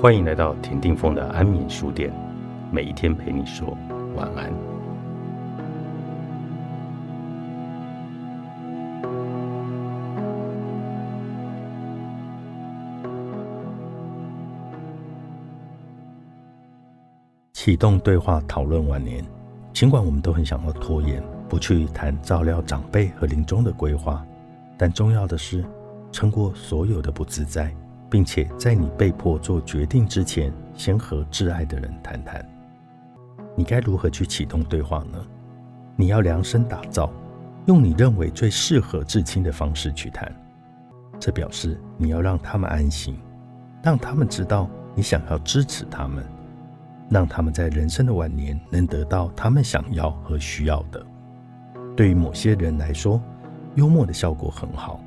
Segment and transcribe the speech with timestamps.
[0.00, 2.10] 欢迎来到田定峰的安眠书店，
[2.72, 3.76] 每一天陪你说
[4.16, 4.50] 晚安。
[17.52, 19.22] 启动对话讨论晚年，
[19.74, 24.24] 尽管我们都很想要拖延，不去谈照料长辈和临终的规划，
[24.78, 25.62] 但重要的是
[26.10, 27.70] 撑过所有的不自在。
[28.10, 32.44] 并且在你被迫做决定之前，先和挚爱的人谈谈，
[33.56, 35.24] 你该如何去启动对话呢？
[35.94, 37.12] 你要量身打造，
[37.66, 40.34] 用你认为最适合至亲的方式去谈。
[41.20, 43.16] 这表示你要让他们安心，
[43.82, 46.24] 让他们知道你想要支持他们，
[47.10, 51.06] 让他们在人生的晚年能得到他们想要和需要的。
[51.94, 53.22] 对于某些人来说，
[53.76, 55.00] 幽默的效果很好。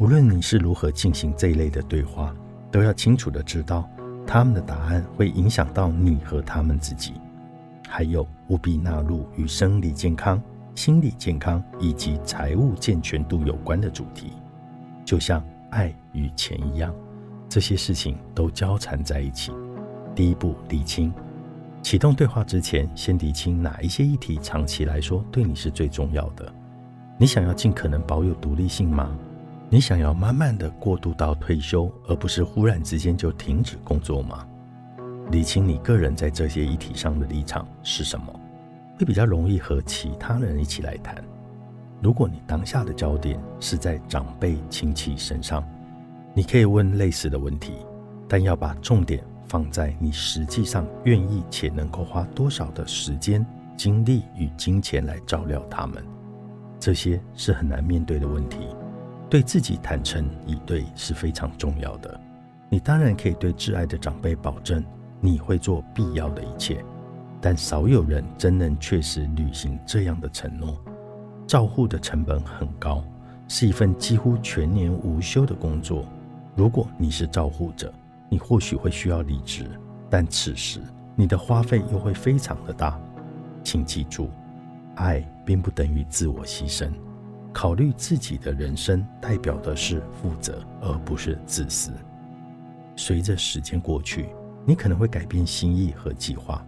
[0.00, 2.34] 无论你是如何进行这一类的对话。
[2.70, 3.88] 都要清楚的知道，
[4.26, 7.14] 他们的答案会影响到你和他们自己。
[7.88, 10.42] 还有，务必纳入与生理健康、
[10.74, 14.32] 心理健康以及财务健全度有关的主题，
[15.04, 16.94] 就像爱与钱一样，
[17.48, 19.52] 这些事情都交缠在一起。
[20.14, 21.12] 第一步，理清。
[21.80, 26.52] 启动对话之前，先理清哪一些议题长期来说对你是最重要的。
[27.16, 29.16] 你想要尽可能保有独立性吗？
[29.70, 34.46] 你想要慢慢的过渡到退休，而不是忽然之间就停止工作吗？
[35.30, 38.32] 理清你个人在这些议题上的立场是什么，
[38.98, 41.22] 会比较容易和其他人一起来谈。
[42.00, 45.62] 如果你当下的焦点是在长辈亲戚身上，
[46.32, 47.74] 你可以问类似的问题，
[48.26, 53.44] 但要把重点放在你实际上愿意且能够花多少的时间、
[53.76, 56.02] 精力与金钱来照料他们。
[56.80, 58.60] 这些是很难面对的问题。
[59.30, 62.18] 对自己坦诚以对是非常重要的。
[62.70, 64.84] 你当然可以对挚爱的长辈保证
[65.20, 66.84] 你会做必要的一切，
[67.40, 70.78] 但少有人真能确实履行这样的承诺。
[71.46, 73.02] 照护的成本很高，
[73.48, 76.04] 是一份几乎全年无休的工作。
[76.54, 77.92] 如果你是照护者，
[78.28, 79.64] 你或许会需要离职，
[80.10, 80.80] 但此时
[81.16, 83.00] 你的花费又会非常的大。
[83.64, 84.28] 请记住，
[84.96, 86.90] 爱并不等于自我牺牲。
[87.52, 91.92] 考虑自己的人生，代表的是负责，而不是自私。
[92.94, 94.28] 随着时间过去，
[94.64, 96.64] 你可能会改变心意和计划，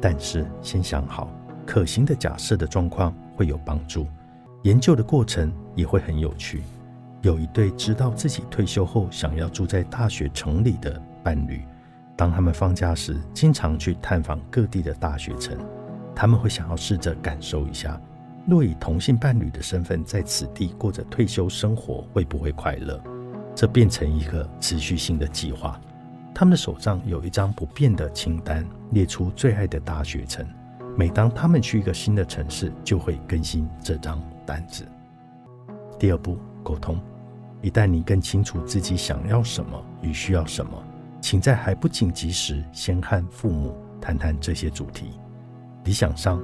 [0.00, 1.30] 但是先想好
[1.66, 4.06] 可行的假设的状况会有帮助。
[4.62, 6.62] 研究的过程也会很有趣。
[7.22, 11.62] 有一对知道自己退休后想要住在大学城里的伴侣，
[12.16, 15.58] 当他们放假时，经常去探访各地的大学城。
[16.14, 18.00] 他们会想要试着感受一下。
[18.46, 23.00] 若以同性伴侣的身份在此地过着退休生活，会不会快乐？
[23.54, 25.78] 这变成一个持续性的计划。
[26.34, 30.46] 他们的手上有一张不变的清单，列出最爱的大学城。
[30.96, 34.86] 每当他们去一个新的城市，就会更新这张单子。
[35.98, 37.00] 第二步，沟通。
[37.62, 40.82] 一旦你更清楚自己想要什么与需要什么，
[41.20, 45.10] 请在还不紧急时，先和父母谈谈这些主题。
[45.84, 46.40] 理想上。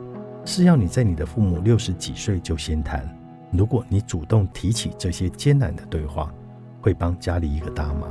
[0.46, 3.04] 是要你在你的父母六十几岁就先谈。
[3.50, 6.32] 如果你主动提起这些艰难的对话，
[6.80, 8.08] 会帮家里一个大忙。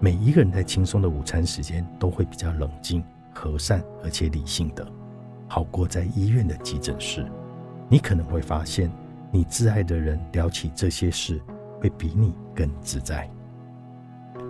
[0.00, 4.84] 每一个人在轻松的午餐时间都会比较冷静、和善而且理性的，
[5.46, 7.24] 好过在医院的急诊室。
[7.88, 8.90] 你可能会发现，
[9.30, 11.40] 你挚爱的人聊起这些事，
[11.80, 13.30] 会比你更自在。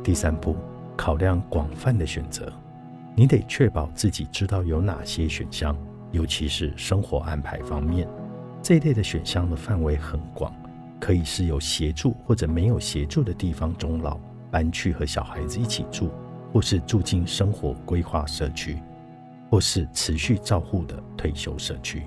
[0.02, 0.56] 第三步，
[0.97, 2.50] 考量广泛的选择，
[3.14, 5.76] 你得确保自己知道有哪些选项。
[6.12, 8.09] 尤其是生活安排方面，
[8.62, 10.53] 这一类的选项的范围很广，
[10.98, 14.19] 可以是有协助或者没有协助的地方终老，
[14.50, 16.10] 搬去和小孩子一起住，
[16.53, 18.78] 或是住进生活规划社区，
[19.50, 22.03] 或是持续照护的退休社区。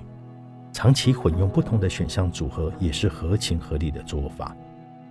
[0.72, 4.56] 长期混用不同的选项组合也是合情合理的做法。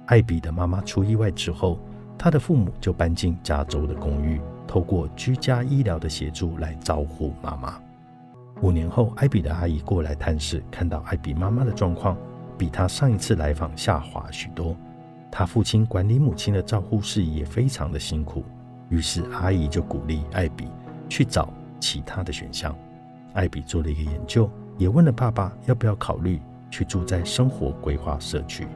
[0.08, 1.80] 艾比的妈妈出意外之后，
[2.18, 7.82] 他的父母就搬进加州的公寓，透过居家医疗的协助来照顾妈妈。
[8.62, 12.18] 五年后，艾比的阿姨过来探视，看到艾比妈妈的状况
[12.58, 14.76] 比她上一次来访下滑许多。
[15.30, 18.44] 她父亲管理母亲的照护事宜也非常的辛苦，
[18.90, 20.68] 于是阿姨就鼓励艾比
[21.10, 22.74] 去找其他的选项。
[23.34, 26.40] 艾比做了一个研究，也问了爸爸要不要考虑
[26.70, 28.68] 去住在生活规划社区。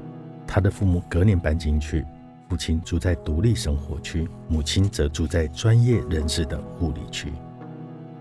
[0.46, 2.04] 他的父母隔年搬进去，
[2.50, 7.32] 父亲住在独立生活区，母亲则住在专业人士的护理区。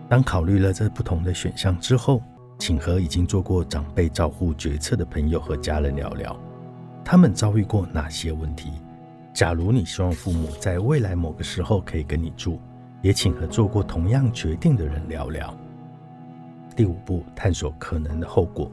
[0.09, 2.23] 当考虑了这不同的选项之后，
[2.59, 6.39] 请和已经做过长辈照护决策的朋友和家人聊聊，
[7.05, 8.73] 他们遭遇过哪些问题。
[9.35, 12.59] 假如你希望父母在未来某个时候可以跟你住，
[13.03, 15.55] 也请和做过同样决定的人聊聊。
[16.75, 18.71] 第五步，探索可能的后果。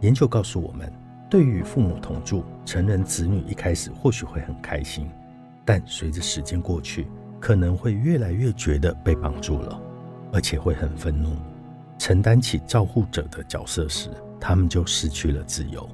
[0.00, 0.92] 研究告诉我们，
[1.30, 5.08] 对于父母同住，成人子女一开始或许会很开心，
[5.64, 7.06] 但随着时间过去，
[7.40, 9.80] 可能会越来越觉得被绑住了，
[10.32, 11.30] 而且会很愤怒。
[11.98, 15.88] 承担起照护者的角色时，他们就失去了自由。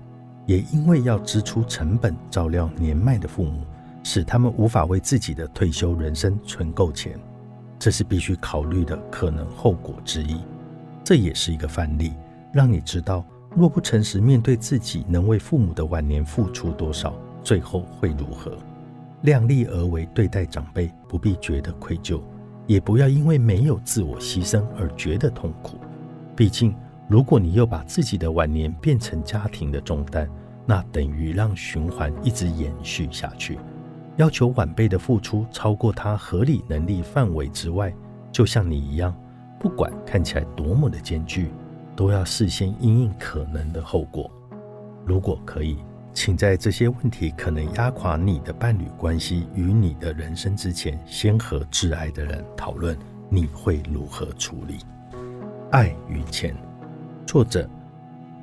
[0.47, 3.63] 也因为要支出成本照料年迈的父母，
[4.03, 7.19] 使他们无法为自己的退休人生存够钱，
[7.79, 10.41] 这是必须考虑的可能后果之一。
[11.05, 12.15] 这也是一个范例，
[12.53, 13.25] 让你知道。
[13.57, 18.57] 若不诚实面对自己能为父母的晚年付出多少，最后会如何？
[19.23, 22.21] 量力而为对待长辈，不必觉得愧疚，
[22.69, 25.77] 也不要因为没有自我牺牲而觉得痛苦。
[26.37, 26.73] 毕竟，
[27.09, 30.31] 如果你又把自己的晚年变成家庭的重担，
[30.65, 33.59] 那等于让循环一直延续下去。
[34.19, 37.93] 要求晚辈的付出超过他合理能力范围之外，
[38.31, 39.13] 就像你一样，
[39.59, 41.51] 不管看起来多么的艰巨。
[41.97, 44.31] 都要事先应应可能的后果。
[45.05, 45.79] 如果可以，
[46.21, 52.99] 请在这些问题可能压垮你的伴侣关系与你的人生之前，先和挚爱的人讨论
[53.31, 54.79] 你会如何处理。
[55.71, 56.57] 爱与钱，
[57.25, 57.71] 作者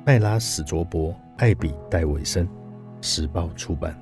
[0.06, 2.48] 麦拉史卓伯、艾比戴维森，
[3.02, 3.94] 时报出版。